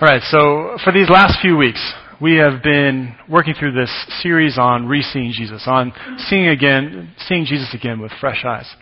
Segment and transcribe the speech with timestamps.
[0.00, 1.82] All right, so for these last few weeks,
[2.20, 3.90] we have been working through this
[4.22, 5.92] series on re-seeing Jesus, on
[6.28, 8.72] seeing again, seeing Jesus again with fresh eyes.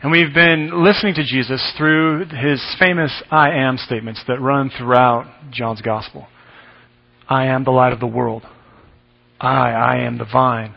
[0.00, 5.26] And we've been listening to Jesus through his famous I am statements that run throughout
[5.50, 6.28] John's gospel.
[7.28, 8.44] I am the light of the world.
[9.40, 10.76] I, I am the vine.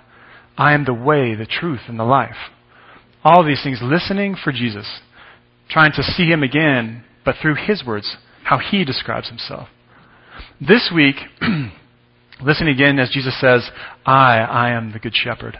[0.58, 2.38] I am the way, the truth, and the life.
[3.24, 4.90] All these things, listening for Jesus,
[5.70, 8.18] trying to see him again, but through his words,
[8.50, 9.68] how he describes himself.
[10.60, 11.18] This week,
[12.42, 13.70] listen again as Jesus says,
[14.08, 15.60] I, I am the good shepherd.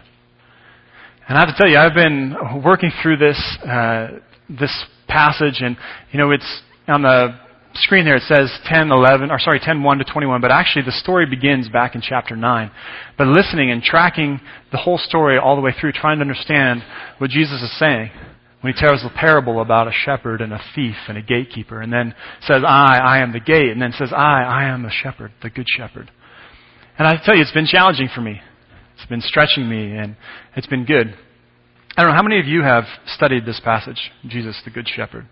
[1.28, 4.08] And I have to tell you, I've been working through this, uh,
[4.50, 5.78] this passage and,
[6.12, 7.40] you know, it's on the
[7.76, 10.92] screen there it says 10, 11, or sorry, 10, 1 to 21, but actually the
[10.92, 12.72] story begins back in chapter 9.
[13.20, 16.84] But listening and tracking the whole story all the way through, trying to understand
[17.20, 18.10] what Jesus is saying
[18.62, 21.94] when he tells the parable about a shepherd and a thief and a gatekeeper, and
[21.94, 25.32] then says, I, I am the gate, and then says, I, I am the shepherd,
[25.42, 26.12] the good shepherd.
[26.98, 28.42] And I tell you, it's been challenging for me.
[28.96, 30.18] It's been stretching me, and
[30.58, 31.16] it's been good.
[31.96, 35.26] I don't know, how many of you have studied this passage, Jesus, the good shepherd?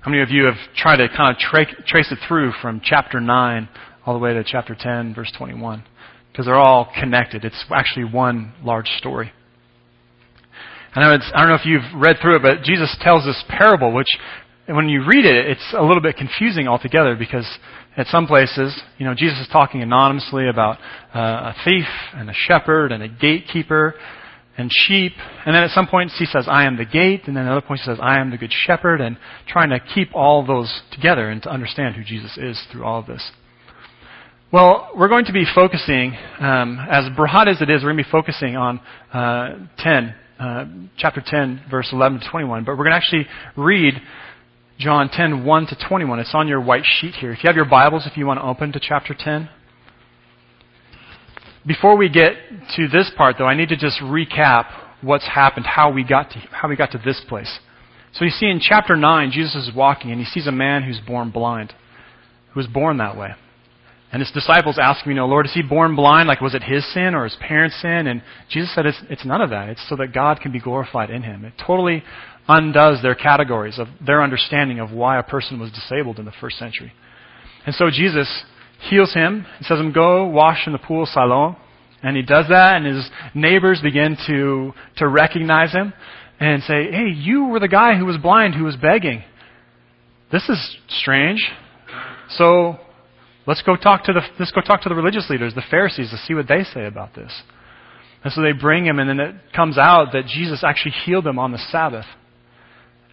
[0.00, 3.20] How many of you have tried to kind of tra- trace it through from chapter
[3.20, 3.68] 9
[4.04, 5.84] all the way to chapter 10, verse 21?
[6.32, 7.44] Because they're all connected.
[7.44, 9.32] It's actually one large story.
[10.94, 13.42] I know it's, I don't know if you've read through it, but Jesus tells this
[13.48, 14.08] parable, which
[14.66, 17.46] when you read it, it's a little bit confusing altogether because
[17.96, 20.78] at some places, you know, Jesus is talking anonymously about
[21.14, 23.94] uh, a thief and a shepherd and a gatekeeper
[24.56, 25.12] and sheep.
[25.46, 27.22] And then at some points he says, I am the gate.
[27.26, 29.00] And then at other points he says, I am the good shepherd.
[29.00, 29.16] And
[29.46, 33.06] trying to keep all those together and to understand who Jesus is through all of
[33.06, 33.30] this.
[34.50, 38.04] Well, we're going to be focusing, um, as broad as it is, we're going to
[38.04, 38.80] be focusing on
[39.12, 40.64] uh, 10 uh,
[40.96, 42.64] chapter 10, verse 11 to 21.
[42.64, 43.94] But we're going to actually read
[44.78, 46.20] John 10, 1 to 21.
[46.20, 47.32] It's on your white sheet here.
[47.32, 49.48] If you have your Bibles, if you want to open to chapter 10.
[51.66, 52.32] Before we get
[52.76, 54.66] to this part, though, I need to just recap
[55.02, 57.58] what's happened, how we got to, how we got to this place.
[58.12, 61.00] So you see in chapter 9, Jesus is walking and he sees a man who's
[61.06, 61.74] born blind,
[62.52, 63.30] who was born that way.
[64.10, 66.28] And his disciples ask him, you know, Lord, is he born blind?
[66.28, 68.06] Like, was it his sin or his parents' sin?
[68.06, 69.68] And Jesus said, it's, it's none of that.
[69.68, 71.44] It's so that God can be glorified in him.
[71.44, 72.02] It totally
[72.48, 76.56] undoes their categories of their understanding of why a person was disabled in the first
[76.58, 76.92] century.
[77.66, 78.44] And so Jesus
[78.88, 81.56] heals him and says him, go wash in the pool of Siloam.
[82.02, 85.92] And he does that, and his neighbors begin to, to recognize him
[86.40, 89.24] and say, hey, you were the guy who was blind, who was begging.
[90.30, 91.44] This is strange.
[92.30, 92.78] So
[93.48, 96.18] Let's go talk to the, let's go talk to the religious leaders, the Pharisees, to
[96.18, 97.32] see what they say about this.
[98.22, 101.38] And so they bring him, and then it comes out that Jesus actually healed him
[101.38, 102.04] on the Sabbath.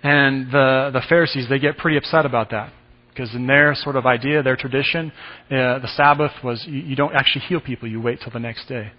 [0.03, 2.73] And the, the Pharisees, they get pretty upset about that.
[3.07, 5.13] Because in their sort of idea, their tradition,
[5.49, 8.67] uh, the Sabbath was you, you don't actually heal people, you wait till the next
[8.67, 8.91] day.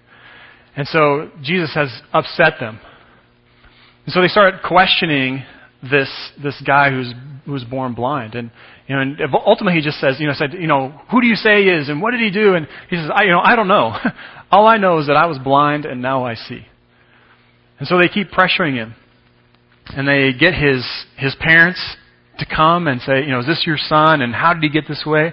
[0.75, 2.81] And so Jesus has upset them.
[4.07, 5.45] And so they start questioning
[5.83, 6.09] this,
[6.43, 7.13] this guy who's,
[7.45, 8.35] who's born blind.
[8.35, 8.51] And,
[8.89, 11.37] you know, and ultimately he just says, you know, said, you know, who do you
[11.37, 12.55] say he is and what did he do?
[12.55, 13.97] And he says, I, you know, I don't know.
[14.51, 16.67] All I know is that I was blind and now I see.
[17.79, 18.95] And so they keep pressuring him.
[19.89, 20.85] And they get his,
[21.17, 21.81] his parents
[22.39, 24.21] to come and say, you know, is this your son?
[24.21, 25.33] And how did he get this way?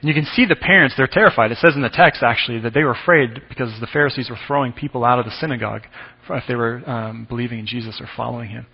[0.00, 1.50] And you can see the parents, they're terrified.
[1.50, 4.72] It says in the text, actually, that they were afraid because the Pharisees were throwing
[4.72, 5.82] people out of the synagogue
[6.30, 8.66] if they were um, believing in Jesus or following him.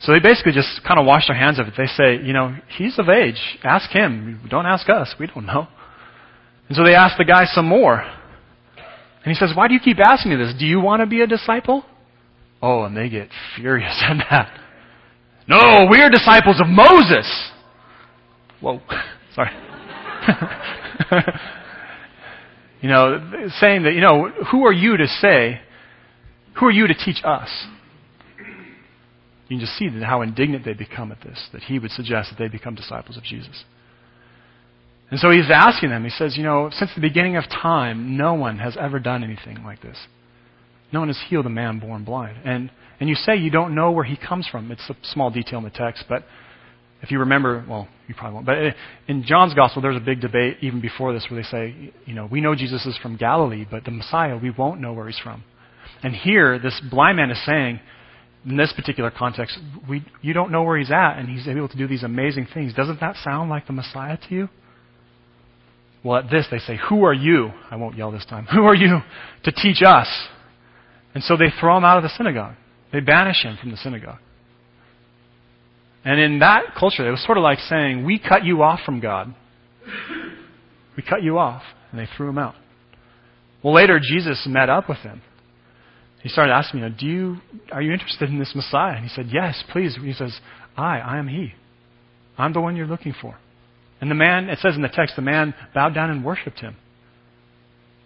[0.00, 1.74] So they basically just kind of wash their hands of it.
[1.76, 3.40] They say, you know, he's of age.
[3.64, 4.40] Ask him.
[4.48, 5.14] Don't ask us.
[5.18, 5.66] We don't know.
[6.68, 8.00] And so they ask the guy some more.
[8.00, 10.54] And he says, why do you keep asking me this?
[10.58, 11.84] Do you want to be a disciple?
[12.62, 14.60] Oh, and they get furious at that.
[15.48, 17.50] No, we are disciples of Moses.
[18.60, 18.80] Whoa.
[19.34, 19.50] Sorry.
[22.82, 25.60] you know, saying that, you know, who are you to say,
[26.58, 27.48] who are you to teach us?
[29.48, 32.38] You can just see how indignant they become at this, that he would suggest that
[32.38, 33.64] they become disciples of Jesus.
[35.10, 38.34] And so he's asking them, he says, You know, since the beginning of time, no
[38.34, 39.96] one has ever done anything like this.
[40.92, 42.38] No one has healed a man born blind.
[42.44, 44.70] And, and you say you don't know where he comes from.
[44.70, 46.24] It's a small detail in the text, but
[47.02, 48.46] if you remember, well, you probably won't.
[48.46, 48.74] But
[49.06, 52.26] in John's gospel, there's a big debate even before this where they say, you know,
[52.26, 55.44] we know Jesus is from Galilee, but the Messiah, we won't know where he's from.
[56.02, 57.80] And here, this blind man is saying,
[58.44, 59.58] in this particular context,
[59.88, 62.72] we, you don't know where he's at, and he's able to do these amazing things.
[62.74, 64.48] Doesn't that sound like the Messiah to you?
[66.04, 67.50] Well, at this, they say, Who are you?
[67.70, 68.46] I won't yell this time.
[68.52, 69.00] Who are you
[69.44, 70.08] to teach us?
[71.14, 72.54] And so they throw him out of the synagogue.
[72.92, 74.20] They banish him from the synagogue.
[76.04, 79.00] And in that culture, it was sort of like saying, We cut you off from
[79.00, 79.34] God.
[80.96, 81.62] We cut you off.
[81.90, 82.54] And they threw him out.
[83.62, 85.22] Well, later, Jesus met up with them.
[86.28, 87.36] He started asking me, Do you,
[87.72, 88.96] are you interested in this Messiah?
[88.96, 89.96] And he said, Yes, please.
[89.98, 90.38] He says,
[90.76, 91.54] I, I am he.
[92.36, 93.34] I'm the one you're looking for.
[94.02, 96.76] And the man, it says in the text, the man bowed down and worshipped him.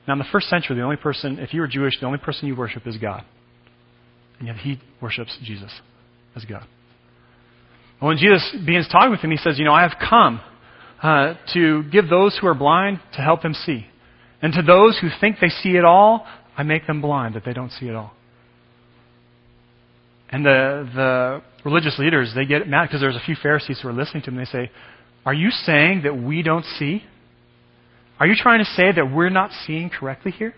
[0.07, 2.47] Now, in the first century, the only person, if you were Jewish, the only person
[2.47, 3.25] you worship is God.
[4.39, 5.73] And yet he worships Jesus
[6.37, 6.65] as God.
[8.01, 10.41] And when Jesus begins talking with him, he says, You know, I have come
[11.03, 13.85] uh, to give those who are blind to help them see.
[14.41, 16.25] And to those who think they see it all,
[16.57, 18.13] I make them blind that they don't see at all.
[20.31, 23.93] And the, the religious leaders, they get mad because there's a few Pharisees who are
[23.93, 24.37] listening to him.
[24.37, 24.71] They say,
[25.27, 27.05] Are you saying that we don't see?
[28.19, 30.55] Are you trying to say that we're not seeing correctly here?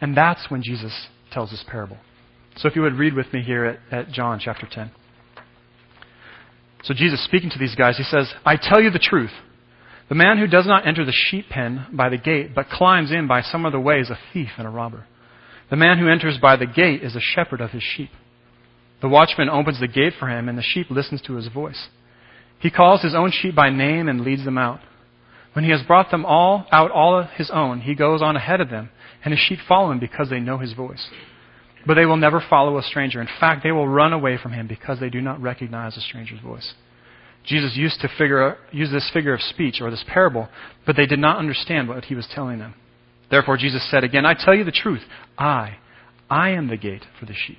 [0.00, 1.98] And that's when Jesus tells this parable.
[2.56, 4.90] So if you would read with me here at, at John chapter 10.
[6.84, 9.32] So Jesus speaking to these guys, he says, I tell you the truth.
[10.08, 13.26] The man who does not enter the sheep pen by the gate, but climbs in
[13.26, 15.06] by some other way, is a thief and a robber.
[15.70, 18.10] The man who enters by the gate is a shepherd of his sheep.
[19.02, 21.88] The watchman opens the gate for him, and the sheep listens to his voice.
[22.58, 24.80] He calls his own sheep by name and leads them out.
[25.52, 28.70] When he has brought them all out all his own, he goes on ahead of
[28.70, 28.90] them,
[29.24, 31.08] and his sheep follow him because they know his voice.
[31.86, 33.20] But they will never follow a stranger.
[33.20, 36.40] In fact, they will run away from him because they do not recognize a stranger's
[36.40, 36.74] voice.
[37.48, 40.48] Jesus used to figure, use this figure of speech or this parable,
[40.86, 42.74] but they did not understand what he was telling them.
[43.30, 45.00] Therefore, Jesus said again, I tell you the truth.
[45.36, 45.78] I,
[46.28, 47.58] I am the gate for the sheep.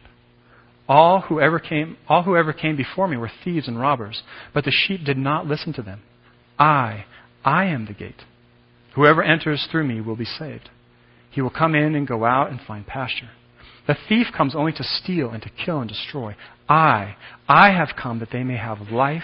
[0.87, 4.21] All who ever came, all who ever came before me were thieves and robbers,
[4.53, 6.01] but the sheep did not listen to them.
[6.57, 7.05] I,
[7.43, 8.23] I am the gate.
[8.95, 10.69] Whoever enters through me will be saved.
[11.31, 13.29] He will come in and go out and find pasture.
[13.87, 16.35] The thief comes only to steal and to kill and destroy.
[16.67, 17.15] I,
[17.47, 19.23] I have come that they may have life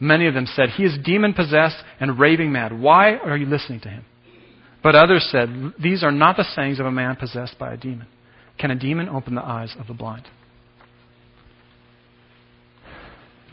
[0.00, 2.78] Many of them said, He is demon possessed and raving mad.
[2.78, 4.04] Why are you listening to him?
[4.82, 8.06] But others said, These are not the sayings of a man possessed by a demon.
[8.58, 10.26] Can a demon open the eyes of the blind?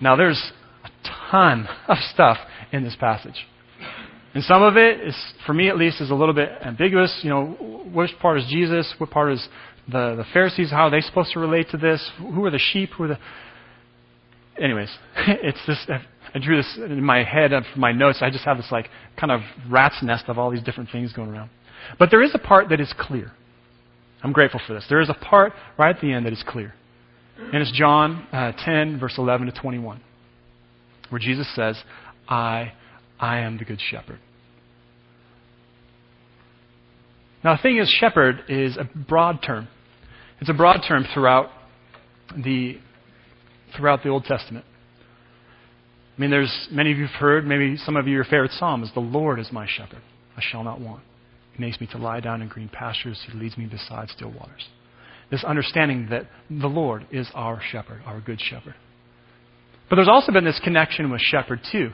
[0.02, 0.52] Now, there's
[0.84, 0.90] a
[1.32, 2.38] ton of stuff
[2.72, 3.46] in this passage.
[4.34, 5.16] And some of it is,
[5.46, 7.22] for me at least, is a little bit ambiguous.
[7.24, 7.46] You know,
[7.94, 8.94] which part is Jesus?
[8.98, 9.48] What part is
[9.88, 10.72] the, the Pharisees?
[10.72, 12.08] How are they supposed to relate to this?
[12.18, 12.90] Who are the sheep?
[12.98, 13.20] Who are the.
[14.62, 14.90] Anyways,
[15.28, 15.86] it's this
[16.36, 18.20] I drew this in my head for my notes.
[18.22, 19.40] I just have this like kind of
[19.70, 21.50] rat's nest of all these different things going around.
[21.98, 23.32] But there is a part that is clear.
[24.22, 24.86] I'm grateful for this.
[24.90, 26.74] There is a part right at the end that is clear.
[27.38, 30.02] And it's John uh, 10, verse 11 to 21,
[31.10, 31.82] where Jesus says,
[32.28, 32.74] I,
[33.20, 34.20] I am the good shepherd.
[37.44, 39.68] Now, the thing is, shepherd is a broad term.
[40.42, 41.50] It's a broad term throughout
[42.36, 42.80] the,
[43.78, 44.66] throughout the Old Testament.
[46.16, 48.84] I mean, there's many of you have heard, maybe some of you, your favorite psalm
[48.84, 50.02] is, The Lord is my shepherd.
[50.38, 51.04] I shall not want.
[51.54, 53.22] He makes me to lie down in green pastures.
[53.30, 54.68] He leads me beside still waters.
[55.30, 58.76] This understanding that the Lord is our shepherd, our good shepherd.
[59.90, 61.92] But there's also been this connection with shepherd, too,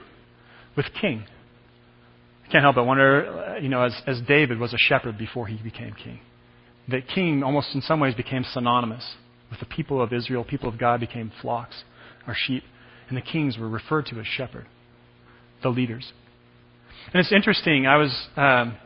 [0.75, 1.25] with king.
[2.47, 5.61] I can't help but wonder, you know, as, as David was a shepherd before he
[5.61, 6.19] became king,
[6.89, 9.15] that king almost in some ways became synonymous
[9.49, 10.43] with the people of Israel.
[10.43, 11.83] People of God became flocks,
[12.27, 12.63] our sheep
[13.11, 14.65] and the kings were referred to as shepherd,
[15.63, 16.13] the leaders.
[17.13, 18.77] And it's interesting, I was um,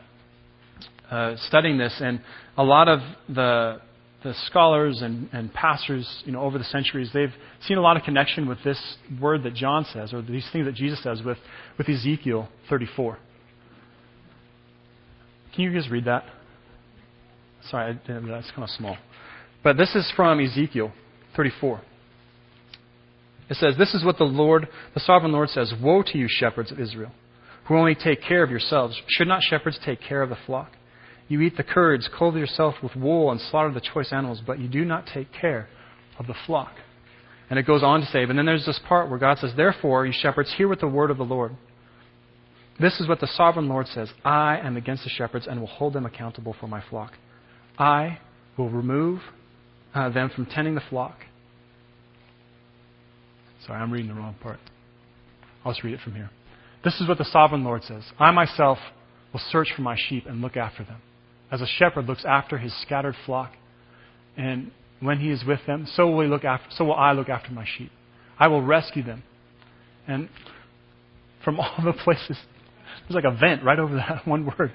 [1.08, 2.20] uh, studying this, and
[2.56, 3.80] a lot of the,
[4.24, 8.02] the scholars and, and pastors you know, over the centuries, they've seen a lot of
[8.02, 11.38] connection with this word that John says, or these things that Jesus says with,
[11.78, 13.18] with Ezekiel 34.
[15.54, 16.24] Can you guys read that?
[17.70, 18.96] Sorry, that's kind of small.
[19.62, 20.92] But this is from Ezekiel
[21.36, 21.80] 34.
[23.48, 26.72] It says, This is what the Lord, the sovereign Lord says Woe to you, shepherds
[26.72, 27.12] of Israel,
[27.66, 29.00] who only take care of yourselves.
[29.08, 30.72] Should not shepherds take care of the flock?
[31.28, 34.68] You eat the curds, clothe yourself with wool, and slaughter the choice animals, but you
[34.68, 35.68] do not take care
[36.18, 36.72] of the flock.
[37.50, 40.06] And it goes on to say, but then there's this part where God says, Therefore,
[40.06, 41.56] you shepherds, hear what the word of the Lord.
[42.78, 45.94] This is what the sovereign Lord says I am against the shepherds and will hold
[45.94, 47.12] them accountable for my flock.
[47.78, 48.18] I
[48.56, 49.20] will remove
[49.94, 51.16] uh, them from tending the flock.
[53.66, 54.58] Sorry, I'm reading the wrong part.
[55.64, 56.30] I'll just read it from here.
[56.84, 58.78] This is what the sovereign Lord says I myself
[59.32, 61.02] will search for my sheep and look after them.
[61.50, 63.52] As a shepherd looks after his scattered flock,
[64.36, 64.70] and
[65.00, 67.66] when he is with them, so will, look after, so will I look after my
[67.76, 67.90] sheep.
[68.38, 69.22] I will rescue them.
[70.06, 70.28] And
[71.44, 72.38] from all the places,
[73.08, 74.72] there's like a vent right over that one word.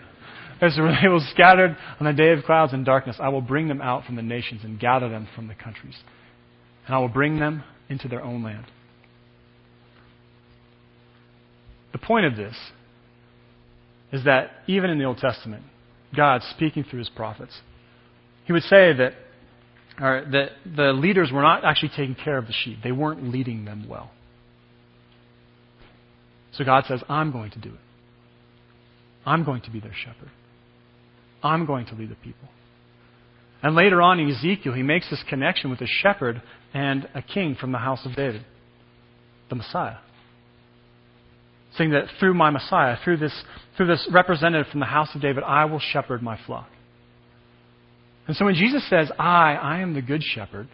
[0.62, 3.82] As they will scattered on the day of clouds and darkness, I will bring them
[3.82, 5.96] out from the nations and gather them from the countries.
[6.86, 8.66] And I will bring them into their own land.
[11.92, 12.56] The point of this
[14.12, 15.64] is that even in the Old Testament,
[16.16, 17.62] God speaking through his prophets,
[18.46, 19.14] he would say that,
[20.00, 22.80] or that the leaders were not actually taking care of the sheep.
[22.84, 24.12] They weren't leading them well.
[26.54, 27.80] So God says, I'm going to do it.
[29.26, 30.32] I'm going to be their shepherd.
[31.44, 32.50] I'm going to lead the people.
[33.64, 36.42] And later on in Ezekiel, he makes this connection with a shepherd
[36.74, 38.44] and a king from the house of David,
[39.50, 39.98] the Messiah
[41.78, 43.34] saying that through my Messiah, through this,
[43.78, 46.70] through this representative from the house of David, I will shepherd my flock.
[48.28, 50.68] And so when Jesus says, I, I am the good shepherd,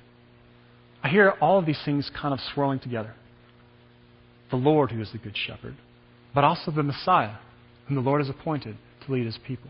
[1.03, 3.13] I hear all of these things kind of swirling together.
[4.49, 5.75] The Lord who is the good shepherd,
[6.33, 7.35] but also the Messiah
[7.87, 9.69] whom the Lord has appointed to lead his people.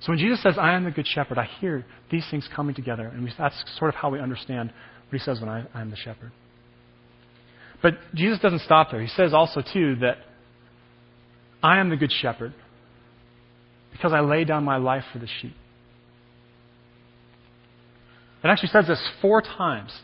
[0.00, 3.06] So when Jesus says, I am the good shepherd, I hear these things coming together,
[3.06, 5.96] and that's sort of how we understand what he says when I, I am the
[5.96, 6.30] shepherd.
[7.82, 9.00] But Jesus doesn't stop there.
[9.00, 10.18] He says also, too, that
[11.62, 12.54] I am the good shepherd
[13.92, 15.54] because I lay down my life for the sheep.
[18.42, 19.98] It actually says this four times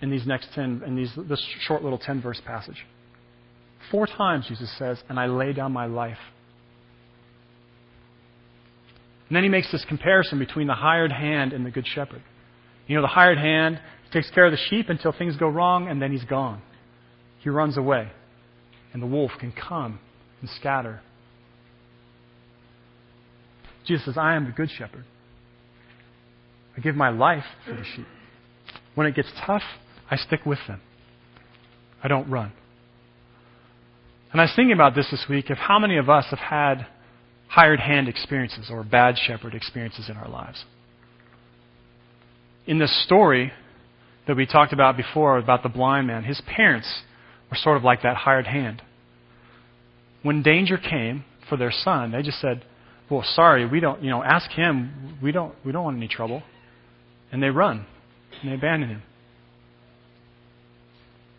[0.00, 2.86] in these next 10, in these, this short little 10 verse passage.
[3.90, 6.18] Four times Jesus says, and I lay down my life.
[9.28, 12.22] And then he makes this comparison between the hired hand and the good shepherd.
[12.86, 13.80] You know, the hired hand
[14.12, 16.62] takes care of the sheep until things go wrong, and then he's gone.
[17.40, 18.10] He runs away.
[18.92, 20.00] And the wolf can come
[20.40, 21.00] and scatter.
[23.86, 25.04] Jesus says, I am the good shepherd.
[26.76, 28.06] I give my life for the sheep.
[28.94, 29.62] When it gets tough,
[30.10, 30.80] I stick with them.
[32.02, 32.52] I don't run.
[34.32, 36.86] And I was thinking about this this week of how many of us have had
[37.48, 40.64] hired hand experiences or bad shepherd experiences in our lives.
[42.66, 43.52] In this story,
[44.26, 47.02] that we talked about before about the blind man, his parents
[47.50, 48.82] were sort of like that hired hand.
[50.22, 52.64] When danger came for their son, they just said,
[53.10, 55.18] "Well, sorry, we don't, you know, ask him.
[55.22, 56.42] We don't we don't want any trouble."
[57.32, 57.86] And they run
[58.40, 59.02] and they abandon him.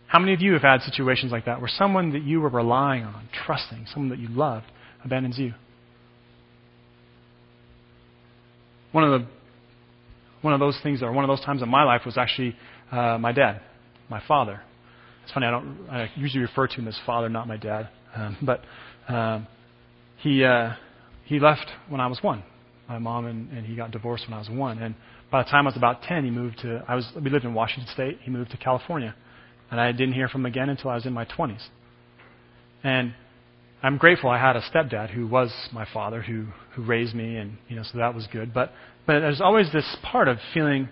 [0.06, 3.04] How many of you have had situations like that where someone that you were relying
[3.04, 4.66] on, trusting, someone that you loved,
[5.04, 5.54] abandons you?
[8.92, 9.26] One of the
[10.42, 12.54] one of those things, or one of those times in my life, was actually
[12.90, 13.60] uh, my dad,
[14.10, 14.60] my father.
[15.24, 17.88] It's funny, I don't I usually refer to him as father, not my dad.
[18.14, 18.62] Um, but
[19.08, 19.46] um,
[20.18, 20.72] he uh,
[21.24, 22.42] he left when I was one.
[22.88, 24.78] My mom and, and he got divorced when I was one.
[24.78, 24.94] And
[25.30, 26.84] by the time I was about ten, he moved to.
[26.86, 28.18] I was we lived in Washington State.
[28.22, 29.14] He moved to California,
[29.70, 31.66] and I didn't hear from him again until I was in my twenties.
[32.84, 33.14] And
[33.82, 37.58] I'm grateful I had a stepdad who was my father, who who raised me, and
[37.68, 38.54] you know, so that was good.
[38.54, 38.72] But
[39.06, 40.88] but there's always this part of feeling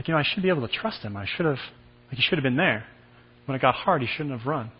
[0.00, 1.14] like, you know, I should be able to trust him.
[1.14, 1.58] I should have,
[2.08, 2.86] like, he should have been there.
[3.44, 4.70] When it got hard, he shouldn't have run.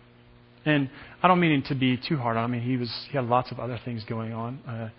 [0.65, 0.89] And
[1.21, 2.51] I don't mean to be too hard on him.
[2.53, 4.59] Mean, he was, he had lots of other things going on.
[4.67, 4.89] Uh,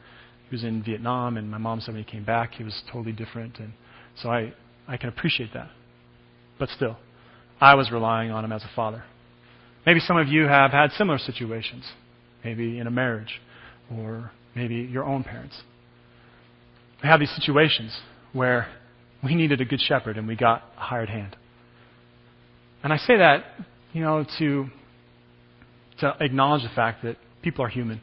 [0.48, 3.10] he was in Vietnam, and my mom said when he came back, he was totally
[3.10, 3.58] different.
[3.58, 3.72] And
[4.22, 4.52] so I,
[4.86, 5.70] I can appreciate that.
[6.56, 6.98] But still,
[7.60, 9.02] I was relying on him as a father.
[9.84, 11.84] Maybe some of you have had similar situations,
[12.44, 13.40] maybe in a marriage,
[13.90, 15.60] or maybe your own parents.
[17.02, 17.96] We have these situations
[18.32, 18.68] where
[19.22, 21.36] we needed a good shepherd, and we got a hired hand.
[22.82, 23.44] And I say that,
[23.92, 24.66] you know, to,
[26.00, 28.00] to acknowledge the fact that people are human.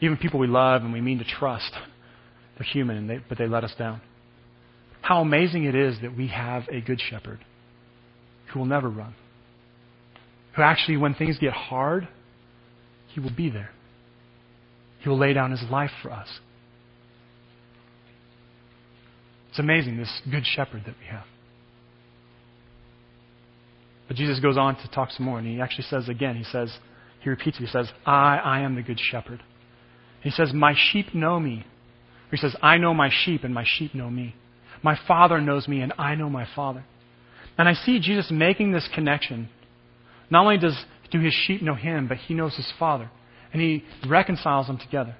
[0.00, 1.70] Even people we love and we mean to trust,
[2.56, 4.00] they're human, they, but they let us down.
[5.02, 7.40] How amazing it is that we have a good shepherd
[8.52, 9.14] who will never run.
[10.56, 12.08] Who actually, when things get hard,
[13.14, 13.70] he will be there.
[15.00, 16.28] He will lay down his life for us.
[19.50, 21.24] It's amazing, this good shepherd that we have.
[24.06, 26.76] But Jesus goes on to talk some more, and he actually says again, he says,
[27.20, 29.42] he repeats it, he says, I, I am the good shepherd.
[30.22, 31.64] He says, My sheep know me,
[32.30, 34.34] He says, I know my sheep and my sheep know me.
[34.82, 36.84] My Father knows me and I know my Father.
[37.58, 39.48] And I see Jesus making this connection.
[40.30, 40.76] Not only does
[41.10, 43.10] do his sheep know him, but he knows his Father.
[43.52, 45.16] And he reconciles them together.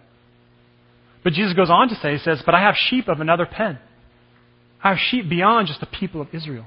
[1.23, 3.79] But Jesus goes on to say, he says, But I have sheep of another pen.
[4.83, 6.67] I have sheep beyond just the people of Israel.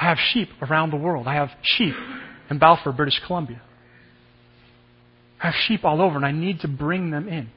[0.00, 1.28] I have sheep around the world.
[1.28, 1.94] I have sheep
[2.50, 3.62] in Balfour, British Columbia.
[5.40, 7.50] I have sheep all over, and I need to bring them in.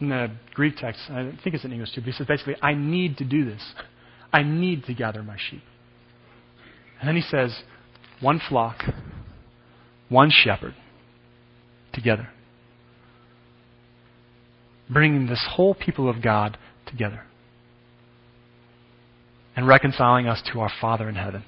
[0.00, 2.74] In the Greek text, I think it's in English too, but he says basically, I
[2.74, 3.62] need to do this.
[4.32, 5.62] I need to gather my sheep.
[7.00, 7.56] And then he says,
[8.20, 8.82] one flock,
[10.08, 10.74] one shepherd,
[11.92, 12.28] together.
[14.90, 16.56] Bringing this whole people of God
[16.86, 17.22] together.
[19.54, 21.44] And reconciling us to our Father in heaven.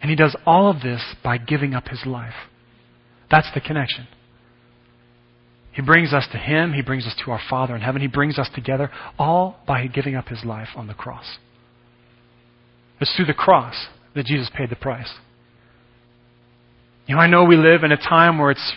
[0.00, 2.34] And he does all of this by giving up his life.
[3.30, 4.08] That's the connection.
[5.72, 8.38] He brings us to him, he brings us to our Father in heaven, he brings
[8.38, 11.38] us together, all by giving up his life on the cross.
[13.00, 15.10] It's through the cross that Jesus paid the price.
[17.06, 18.72] You know, I know we live in a time where it's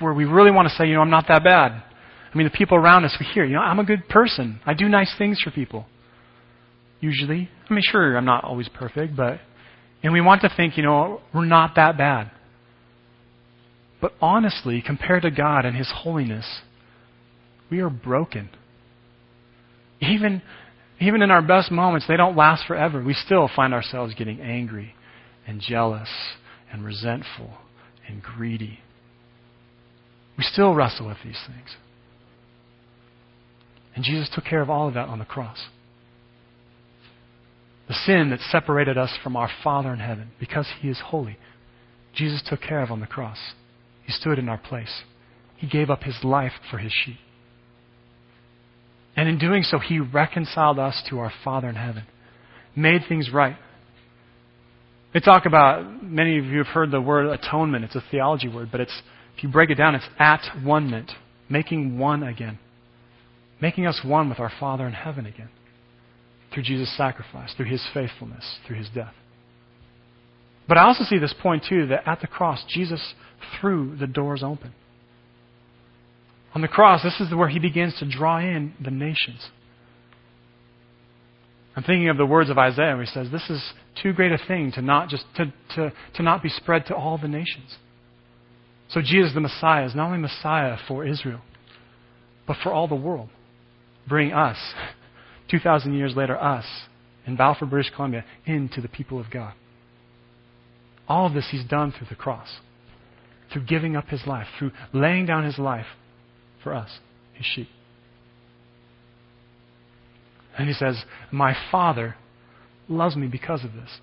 [0.00, 1.72] where we really want to say, you know, I'm not that bad.
[1.72, 4.60] I mean, the people around us, we hear, you know, I'm a good person.
[4.66, 5.86] I do nice things for people.
[7.00, 7.48] Usually.
[7.68, 9.40] I mean, sure, I'm not always perfect, but
[10.02, 12.30] and we want to think, you know, we're not that bad.
[14.00, 16.60] But honestly, compared to God and His holiness,
[17.70, 18.50] we are broken.
[20.00, 20.42] Even,
[21.00, 23.02] even in our best moments, they don't last forever.
[23.02, 24.94] We still find ourselves getting angry
[25.46, 26.08] and jealous
[26.72, 27.52] and resentful
[28.08, 28.80] and greedy.
[30.36, 31.76] We still wrestle with these things.
[33.94, 35.58] And Jesus took care of all of that on the cross.
[37.88, 41.38] The sin that separated us from our Father in heaven, because He is holy,
[42.14, 43.38] Jesus took care of on the cross.
[44.04, 45.02] He stood in our place.
[45.56, 47.18] He gave up His life for His sheep.
[49.18, 52.04] And in doing so, He reconciled us to our Father in heaven,
[52.76, 53.56] made things right.
[55.12, 57.84] They talk about, many of you have heard the word atonement.
[57.84, 59.02] It's a theology word, but it's,
[59.36, 61.10] if you break it down, it's at one ment,
[61.50, 62.60] making one again,
[63.60, 65.50] making us one with our Father in heaven again
[66.54, 69.14] through Jesus' sacrifice, through his faithfulness, through his death.
[70.68, 73.14] But I also see this point, too, that at the cross, Jesus
[73.60, 74.74] threw the doors open.
[76.54, 79.48] On the cross, this is where he begins to draw in the nations.
[81.76, 83.62] I'm thinking of the words of Isaiah where he says, This is
[84.02, 87.18] too great a thing to not just to, to, to not be spread to all
[87.18, 87.76] the nations.
[88.88, 91.40] So Jesus the Messiah is not only Messiah for Israel,
[92.46, 93.28] but for all the world.
[94.08, 94.56] Bring us
[95.50, 96.64] 2,000 years later, us
[97.26, 99.52] in Balfour, British Columbia, into the people of God.
[101.06, 102.48] All of this he's done through the cross,
[103.52, 105.86] through giving up his life, through laying down his life
[106.62, 106.90] for us,
[107.34, 107.68] his sheep.
[110.56, 112.16] And he says, My Father
[112.88, 114.00] loves me because of this.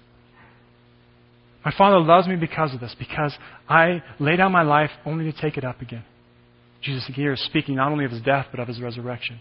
[1.65, 3.33] My Father loves me because of this, because
[3.67, 6.05] I lay down my life only to take it up again.
[6.81, 9.39] Jesus here is speaking not only of his death, but of his resurrection.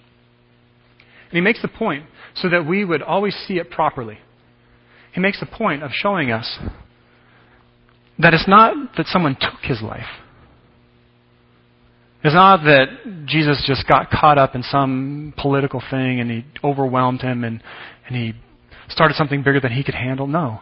[1.29, 4.19] And he makes the point so that we would always see it properly.
[5.13, 6.59] He makes the point of showing us
[8.19, 10.07] that it's not that someone took his life.
[12.25, 17.21] It's not that Jesus just got caught up in some political thing and he overwhelmed
[17.21, 17.63] him and,
[18.09, 18.33] and he
[18.89, 20.27] started something bigger than he could handle.
[20.27, 20.61] No.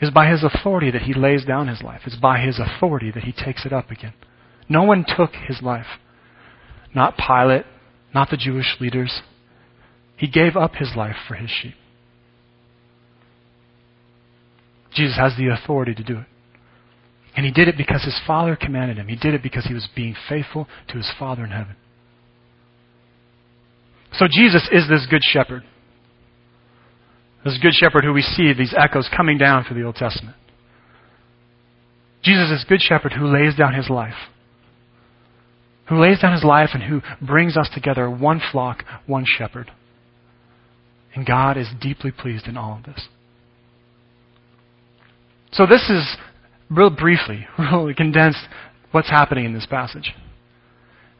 [0.00, 2.02] It's by his authority that he lays down his life.
[2.06, 4.14] It's by his authority that he takes it up again.
[4.68, 5.86] No one took his life.
[6.94, 7.64] Not Pilate,
[8.14, 9.22] not the Jewish leaders.
[10.16, 11.74] He gave up his life for his sheep.
[14.94, 16.26] Jesus has the authority to do it.
[17.36, 19.08] And he did it because his Father commanded him.
[19.08, 21.76] He did it because he was being faithful to his Father in heaven.
[24.12, 25.64] So Jesus is this good shepherd.
[27.44, 30.36] This good shepherd who we see these echoes coming down through the Old Testament.
[32.22, 34.14] Jesus is good shepherd who lays down his life
[35.88, 39.70] who lays down his life and who brings us together, one flock, one shepherd.
[41.14, 43.08] And God is deeply pleased in all of this.
[45.52, 46.16] So this is,
[46.70, 48.46] real briefly, really condensed
[48.90, 50.14] what's happening in this passage.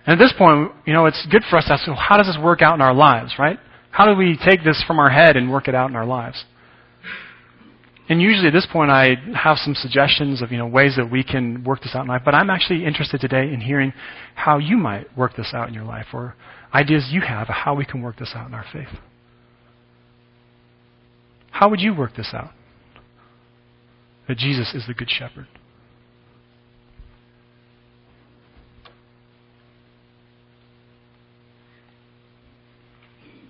[0.07, 2.27] And at this point, you know, it's good for us to ask, well, how does
[2.27, 3.59] this work out in our lives, right?
[3.91, 6.45] How do we take this from our head and work it out in our lives?
[8.09, 11.25] And usually at this point, I have some suggestions of you know ways that we
[11.25, 12.21] can work this out in life.
[12.25, 13.95] But I'm actually interested today in hearing
[14.35, 16.35] how you might work this out in your life, or
[16.75, 18.89] ideas you have of how we can work this out in our faith.
[21.51, 22.51] How would you work this out?
[24.29, 25.47] that Jesus is the Good Shepherd.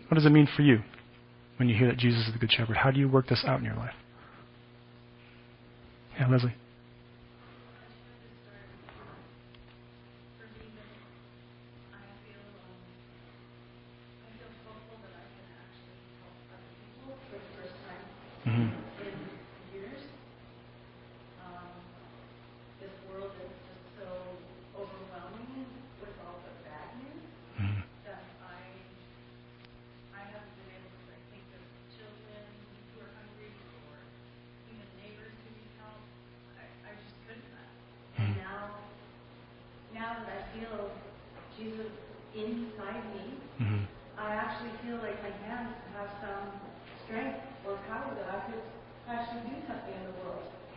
[0.09, 0.81] What does it mean for you
[1.57, 2.77] when you hear that Jesus is the Good Shepherd?
[2.77, 3.95] How do you work this out in your life?
[6.19, 6.55] Yeah, Leslie.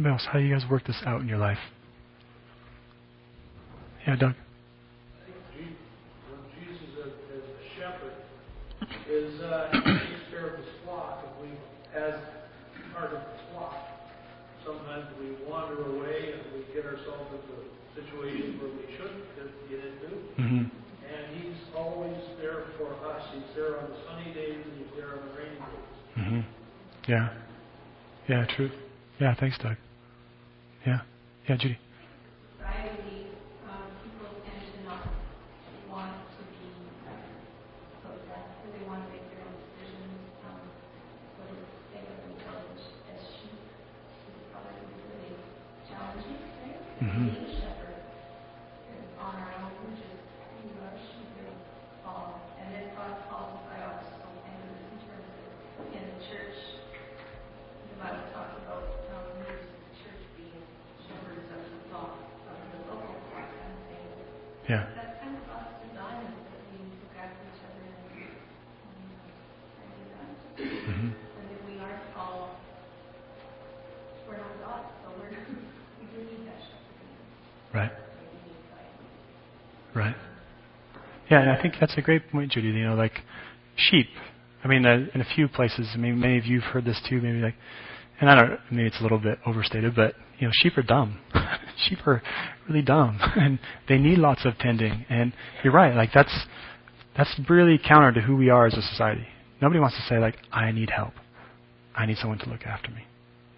[0.00, 0.26] Anybody else?
[0.32, 1.58] How you guys work this out in your life?
[4.06, 4.32] Yeah, Doug.
[6.56, 8.16] Jesus as, a shepherd
[9.10, 11.52] is uh, takes care of his flock, and we,
[11.92, 12.16] as
[12.94, 13.76] part of the flock,
[14.64, 17.60] sometimes we wander away and we get ourselves into
[17.92, 19.20] situations where we shouldn't
[19.68, 20.16] get into.
[20.40, 20.64] Mm-hmm.
[21.12, 23.22] And he's always there for us.
[23.34, 26.16] He's there on the sunny days and he's there on the rainy days.
[26.16, 26.40] Mm-hmm.
[27.06, 27.36] Yeah.
[28.30, 28.70] Yeah, true.
[29.20, 29.76] Yeah, thanks, Doug.
[30.86, 31.00] Yeah.
[31.48, 31.78] Yeah, Judy.
[81.30, 82.68] Yeah, and I think that's a great point, Judy.
[82.68, 83.20] You know, like
[83.76, 84.08] sheep.
[84.64, 85.88] I mean, uh, in a few places.
[85.94, 87.20] I mean, many of you have heard this too.
[87.20, 87.54] Maybe like,
[88.20, 88.60] and I don't.
[88.70, 91.20] Maybe it's a little bit overstated, but you know, sheep are dumb.
[91.88, 92.20] sheep are
[92.68, 95.06] really dumb, and they need lots of tending.
[95.08, 95.94] And you're right.
[95.94, 96.46] Like that's
[97.16, 99.26] that's really counter to who we are as a society.
[99.60, 101.12] Nobody wants to say like, I need help.
[101.94, 103.04] I need someone to look after me.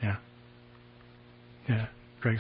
[0.03, 0.17] Yeah.
[1.69, 1.87] Yeah.
[2.21, 2.39] Greg.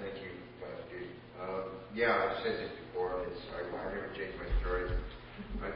[0.00, 1.04] Thank you, Pastor
[1.40, 2.70] um, yeah, I've said this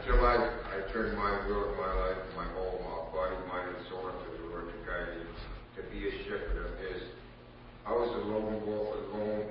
[0.09, 0.37] until I,
[0.73, 4.40] I turned my will of my life, my whole my body, mind, and soul unto
[4.40, 5.29] the Lord to guide me,
[5.77, 7.03] to be a shepherd of His.
[7.85, 9.44] I was a lone wolf, a lone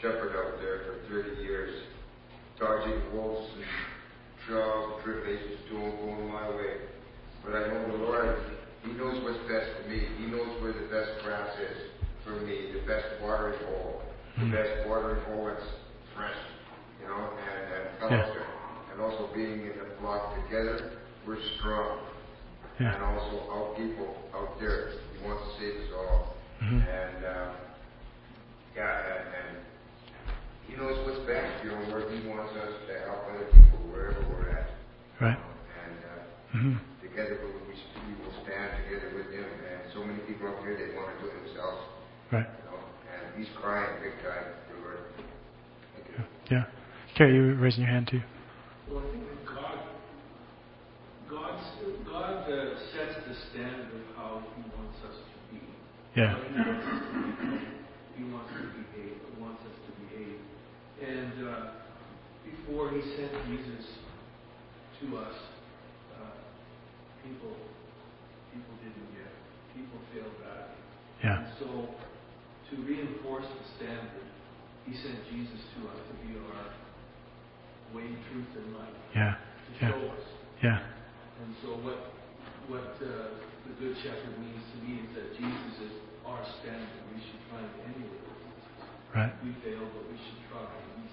[0.00, 1.84] shepherd out there for 30 years,
[2.58, 3.64] dodging wolves and
[4.48, 6.88] trials, tribulations, doing going my way.
[7.44, 8.36] But I know the Lord,
[8.84, 10.08] He knows what's best for me.
[10.16, 11.92] He knows where the best grass is
[12.24, 14.00] for me, the best watering hole,
[14.40, 15.68] the best watering hole that's
[16.16, 16.40] fresh,
[17.00, 18.40] you know, and, and fellowship.
[18.40, 18.61] Yeah
[18.92, 20.92] and also being in the flock together,
[21.26, 22.00] we're strong.
[22.80, 22.94] Yeah.
[22.94, 26.36] And also our people out there, He wants to save us all.
[26.62, 26.80] Mm-hmm.
[26.80, 27.52] And uh,
[28.76, 29.52] yeah, and, and
[30.68, 34.20] He knows what's best, you know, where He wants us to help other people wherever
[34.28, 34.70] we're at.
[35.20, 35.38] Right.
[35.38, 36.76] and uh, mm-hmm.
[37.06, 39.44] together we, we will stand together with Him.
[39.44, 41.82] And so many people up here, they want to do it themselves.
[42.32, 42.48] Right.
[42.48, 44.62] You know, and He's crying big time.
[46.50, 46.64] Yeah.
[47.16, 48.20] Carrie, you raising your hand too.
[75.32, 76.68] Jesus to us to be our
[77.96, 78.96] way, truth, and life.
[79.16, 79.34] Yeah.
[79.80, 79.96] yeah.
[79.96, 80.24] Us.
[80.60, 80.78] Yeah.
[81.40, 82.12] And so what
[82.68, 83.32] what uh,
[83.64, 85.94] the Good Shepherd means to me is that Jesus is
[86.28, 87.00] our standard.
[87.16, 88.28] We should find anywhere.
[89.16, 89.32] Right.
[89.44, 90.68] We fail, but we should try.
[91.00, 91.12] He's,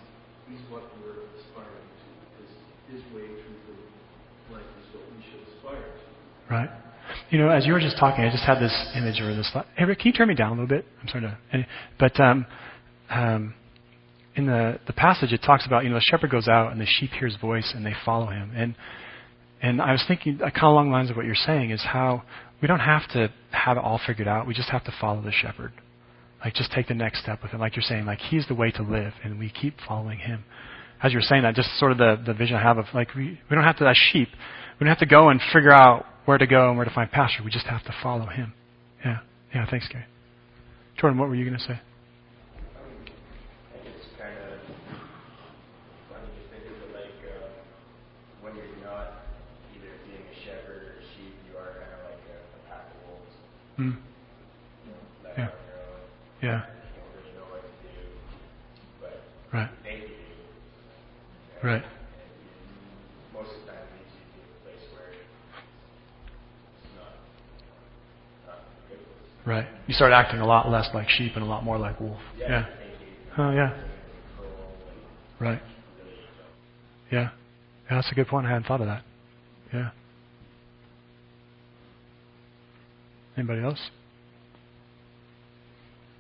[0.51, 2.09] he's what we're aspiring to.
[2.43, 2.51] His,
[2.95, 6.53] his way, truth, and life is what we should aspire to.
[6.53, 6.71] Right.
[7.29, 9.65] You know, as you were just talking, I just had this image or this thought.
[9.75, 10.85] Hey, Rick, can you turn me down a little bit?
[11.01, 11.67] I'm sorry to.
[11.99, 12.45] But um,
[13.09, 13.53] um,
[14.39, 16.85] in the, the passage, it talks about, you know, the shepherd goes out and the
[16.85, 18.51] sheep hears voice and they follow him.
[18.55, 18.73] And,
[19.61, 21.83] and I was thinking, uh, kind of along the lines of what you're saying, is
[21.83, 22.23] how
[22.61, 24.47] we don't have to have it all figured out.
[24.47, 25.73] We just have to follow the shepherd.
[26.43, 27.59] Like, just take the next step with him.
[27.59, 30.45] Like you're saying, like, he's the way to live, and we keep following him.
[31.03, 33.39] As you're saying that, just sort of the, the vision I have of, like, we,
[33.49, 34.29] we don't have to, as sheep,
[34.79, 37.11] we don't have to go and figure out where to go and where to find
[37.11, 37.43] pasture.
[37.43, 38.53] We just have to follow him.
[39.03, 39.19] Yeah.
[39.53, 40.05] Yeah, thanks, Gary.
[40.97, 41.81] Jordan, what were you going to say?
[53.79, 53.95] Mm.
[55.37, 55.49] Yeah.
[56.43, 56.61] Yeah.
[59.53, 59.69] Right.
[61.63, 61.83] Right.
[69.45, 69.65] Right.
[69.87, 72.19] You start acting a lot less like sheep and a lot more like wolf.
[72.37, 72.65] Yeah.
[73.37, 73.81] Oh, yeah.
[75.39, 75.61] Right.
[77.11, 77.19] Yeah.
[77.21, 77.29] yeah.
[77.89, 78.45] That's a good point.
[78.45, 79.03] I hadn't thought of that.
[79.73, 79.89] Yeah.
[83.39, 83.79] Anybody else?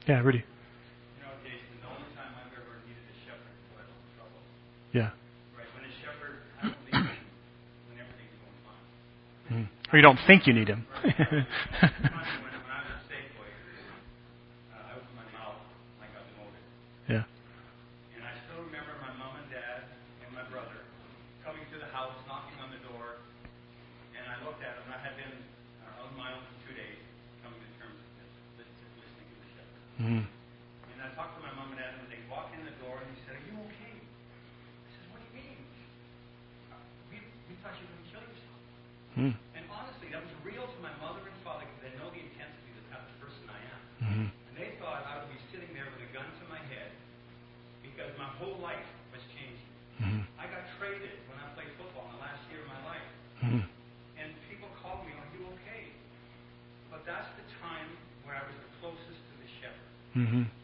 [0.07, 0.37] Yeah, Rudy.
[0.37, 0.43] You
[1.21, 4.39] know, Jason, the only time I've ever needed a shepherd is when I in trouble.
[4.93, 5.11] Yeah.
[5.51, 5.67] Right.
[5.75, 6.79] When a shepherd, I don't
[7.91, 9.67] when everything's going fine.
[9.67, 9.91] Mm.
[9.91, 10.87] Or you don't think you need him.
[30.01, 30.38] Mm.
[60.19, 60.58] Mm-hmm.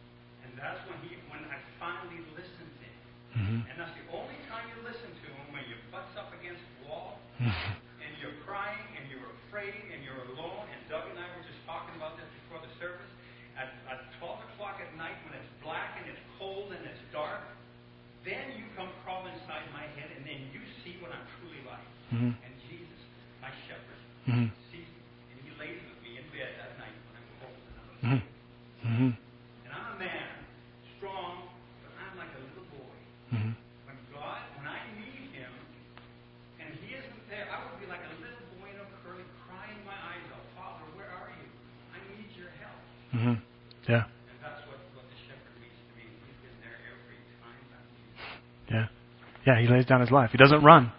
[49.45, 50.31] Yeah, he lays down his life.
[50.31, 50.91] He doesn't run.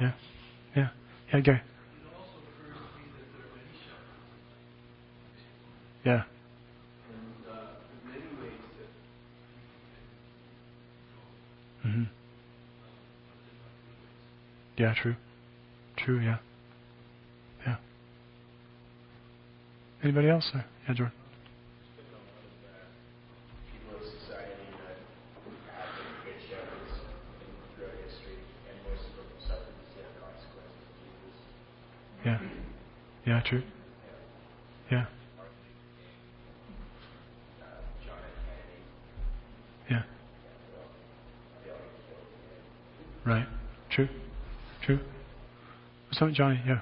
[0.00, 0.12] Yeah.
[0.74, 0.88] Yeah.
[1.32, 1.60] Yeah, Gary.
[6.04, 6.22] Yeah.
[11.86, 12.04] Mm-hmm.
[14.78, 15.16] Yeah, true.
[15.96, 16.38] True, yeah.
[17.66, 17.76] Yeah.
[20.02, 20.50] Anybody else?
[20.54, 20.62] Yeah,
[20.94, 21.12] Jordan.
[33.48, 33.62] true?
[34.90, 35.06] Yeah.
[39.90, 40.02] Yeah.
[43.24, 43.46] Right.
[43.90, 44.08] True.
[44.82, 45.00] True.
[46.12, 46.60] So, Johnny?
[46.66, 46.80] Yeah.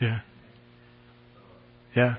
[0.00, 0.20] Yeah.
[1.94, 2.14] Yeah.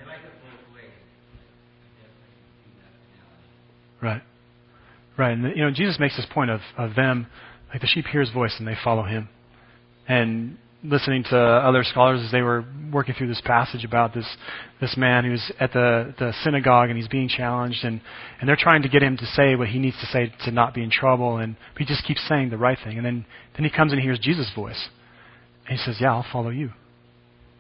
[4.02, 4.22] Right.
[5.18, 5.32] Right.
[5.32, 7.28] And, you know, Jesus makes this point of, of them,
[7.70, 9.30] like the sheep hear his voice and they follow him.
[10.08, 14.26] And listening to other scholars as they were working through this passage about this,
[14.80, 18.02] this man who's at the, the synagogue and he's being challenged and,
[18.40, 20.74] and they're trying to get him to say what he needs to say to not
[20.74, 23.64] be in trouble and but he just keeps saying the right thing and then, then
[23.64, 24.90] he comes and hears Jesus' voice
[25.68, 26.72] and he says, Yeah, I'll follow you.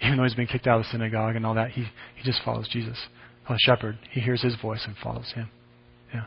[0.02, 1.86] Even though he's been kicked out of the synagogue and all that, he,
[2.16, 2.98] he just follows Jesus.
[3.50, 5.50] A shepherd, he hears his voice and follows him.
[6.14, 6.26] Yeah.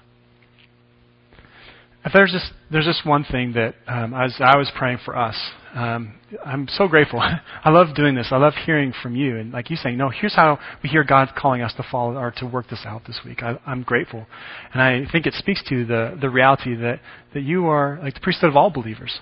[2.04, 5.37] If there's just there's just one thing that um, as I was praying for us,
[5.74, 7.18] um, I'm so grateful.
[7.64, 8.28] I love doing this.
[8.30, 11.30] I love hearing from you, and like you saying, no, here's how we hear God
[11.37, 13.42] calling us to follow or to work this out this week.
[13.42, 14.26] I, I'm grateful,
[14.72, 17.00] and I think it speaks to the the reality that
[17.32, 19.18] that you are like the priesthood of all believers,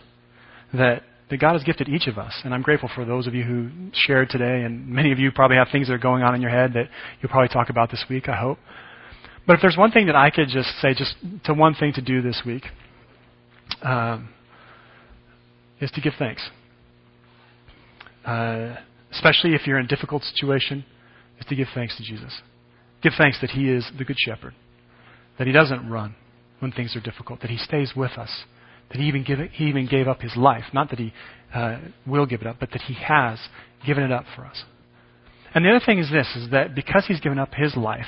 [0.75, 3.43] that that God has gifted each of us, and I'm grateful for those of you
[3.43, 6.43] who shared today, and many of you probably have things that are going on in
[6.43, 6.89] your head that
[7.21, 8.29] you'll probably talk about this week.
[8.29, 8.59] I hope.
[9.47, 12.03] But if there's one thing that I could just say, just to one thing to
[12.03, 12.65] do this week,
[13.83, 14.29] um,
[15.81, 16.49] is to give thanks.
[18.25, 18.77] Uh,
[19.11, 20.85] especially if you're in a difficult situation,
[21.41, 22.41] is to give thanks to Jesus.
[23.03, 24.55] Give thanks that He is the Good Shepherd,
[25.39, 26.15] that He doesn't run
[26.61, 28.45] when things are difficult, that He stays with us,
[28.93, 30.65] that He even, give he even gave up His life.
[30.73, 31.13] Not that He
[31.55, 33.39] uh, will give it up, but that He has
[33.87, 34.63] given it up for us.
[35.55, 38.07] And the other thing is this, is that because He's given up His life,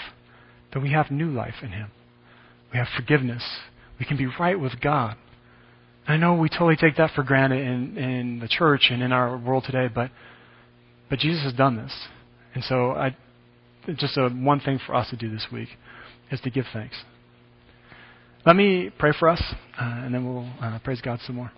[0.73, 1.91] that we have new life in Him.
[2.73, 3.43] We have forgiveness.
[3.99, 5.17] We can be right with God.
[6.07, 9.39] I know we totally take that for granted in, in the church and in our
[9.39, 10.11] world today, but
[11.09, 11.95] but Jesus has done this,
[12.55, 13.17] and so I
[13.97, 15.69] just a, one thing for us to do this week
[16.31, 16.97] is to give thanks.
[18.47, 19.43] Let me pray for us,
[19.81, 21.51] uh, and then we'll uh, praise God some more.